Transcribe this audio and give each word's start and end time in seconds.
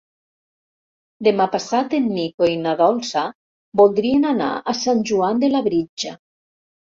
Demà 1.25 1.45
passat 1.55 1.93
en 1.97 2.07
Nico 2.15 2.49
i 2.51 2.55
na 2.61 2.73
Dolça 2.79 3.27
voldrien 3.83 4.27
anar 4.31 4.49
a 4.75 4.77
Sant 4.81 5.05
Joan 5.11 5.45
de 5.45 5.53
Labritja. 5.53 6.17